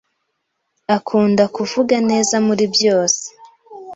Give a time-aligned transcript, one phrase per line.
[0.95, 3.23] Akunda kuvuga neza muri byose.